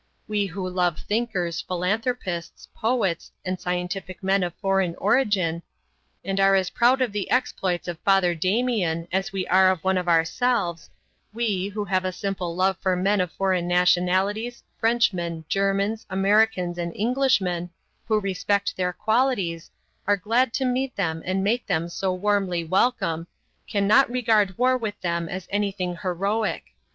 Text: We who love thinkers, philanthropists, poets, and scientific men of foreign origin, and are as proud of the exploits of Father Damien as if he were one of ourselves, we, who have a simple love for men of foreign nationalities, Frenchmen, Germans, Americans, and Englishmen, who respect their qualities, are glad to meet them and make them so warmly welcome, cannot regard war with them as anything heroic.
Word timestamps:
We 0.27 0.47
who 0.47 0.67
love 0.67 0.97
thinkers, 0.97 1.61
philanthropists, 1.61 2.67
poets, 2.75 3.31
and 3.45 3.59
scientific 3.61 4.23
men 4.23 4.41
of 4.41 4.55
foreign 4.55 4.95
origin, 4.95 5.61
and 6.25 6.39
are 6.39 6.55
as 6.55 6.71
proud 6.71 7.03
of 7.03 7.11
the 7.11 7.29
exploits 7.29 7.87
of 7.87 7.99
Father 7.99 8.33
Damien 8.33 9.07
as 9.11 9.27
if 9.27 9.31
he 9.33 9.47
were 9.53 9.75
one 9.83 9.99
of 9.99 10.09
ourselves, 10.09 10.89
we, 11.35 11.67
who 11.67 11.85
have 11.85 12.03
a 12.03 12.11
simple 12.11 12.55
love 12.55 12.77
for 12.81 12.95
men 12.95 13.21
of 13.21 13.31
foreign 13.33 13.67
nationalities, 13.67 14.63
Frenchmen, 14.79 15.45
Germans, 15.47 16.07
Americans, 16.09 16.79
and 16.79 16.95
Englishmen, 16.95 17.69
who 18.07 18.19
respect 18.19 18.75
their 18.75 18.93
qualities, 18.93 19.69
are 20.07 20.17
glad 20.17 20.51
to 20.55 20.65
meet 20.65 20.95
them 20.95 21.21
and 21.27 21.43
make 21.43 21.67
them 21.67 21.87
so 21.87 22.11
warmly 22.11 22.63
welcome, 22.63 23.27
cannot 23.67 24.09
regard 24.09 24.57
war 24.57 24.75
with 24.75 24.99
them 25.01 25.29
as 25.29 25.47
anything 25.51 25.95
heroic. 26.01 26.73